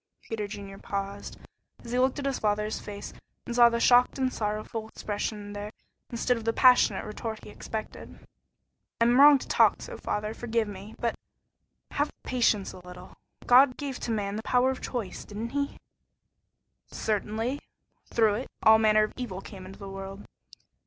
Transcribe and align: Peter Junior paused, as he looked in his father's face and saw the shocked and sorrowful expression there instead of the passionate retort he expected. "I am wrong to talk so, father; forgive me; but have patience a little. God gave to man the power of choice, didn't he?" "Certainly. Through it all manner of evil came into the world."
Peter 0.23 0.47
Junior 0.47 0.79
paused, 0.79 1.37
as 1.85 1.91
he 1.91 1.99
looked 1.99 2.17
in 2.17 2.25
his 2.25 2.39
father's 2.39 2.79
face 2.79 3.13
and 3.45 3.55
saw 3.55 3.69
the 3.69 3.79
shocked 3.79 4.17
and 4.17 4.33
sorrowful 4.33 4.87
expression 4.87 5.53
there 5.53 5.69
instead 6.09 6.35
of 6.35 6.43
the 6.43 6.51
passionate 6.51 7.05
retort 7.05 7.43
he 7.43 7.51
expected. 7.51 8.17
"I 8.99 9.03
am 9.05 9.19
wrong 9.21 9.37
to 9.37 9.47
talk 9.47 9.79
so, 9.79 9.97
father; 9.97 10.33
forgive 10.33 10.67
me; 10.67 10.95
but 10.97 11.13
have 11.91 12.09
patience 12.23 12.73
a 12.73 12.79
little. 12.79 13.15
God 13.45 13.77
gave 13.77 13.99
to 13.99 14.09
man 14.09 14.37
the 14.37 14.41
power 14.41 14.71
of 14.71 14.81
choice, 14.81 15.23
didn't 15.23 15.49
he?" 15.49 15.77
"Certainly. 16.87 17.59
Through 18.07 18.33
it 18.37 18.51
all 18.63 18.79
manner 18.79 19.03
of 19.03 19.13
evil 19.17 19.39
came 19.39 19.67
into 19.67 19.77
the 19.77 19.87
world." 19.87 20.25